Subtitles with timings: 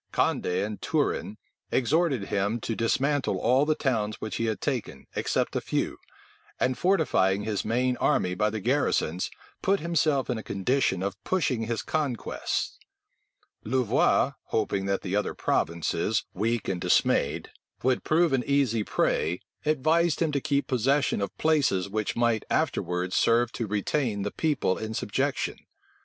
[0.11, 1.37] Condé and Turenne
[1.71, 5.99] exhorted him to dismantle all the towns which he had taken, except a few;
[6.59, 9.29] and fortifying his main army by the garrisons,
[9.61, 12.79] put himself in a condition of pushing his conquests.
[13.63, 17.51] Louvois, hoping that the other provinces, weak and dismayed,
[17.83, 23.15] would prove an easy prey, advised him to keep possession of places which might afterwards
[23.15, 25.57] serve to retain the people in subjection.